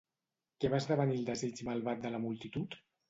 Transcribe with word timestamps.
Què 0.63 0.71
va 0.73 0.79
esdevenir 0.83 1.17
el 1.19 1.27
desig 1.27 1.61
malvat 1.69 2.03
de 2.07 2.13
la 2.17 2.23
multitud? 2.25 2.81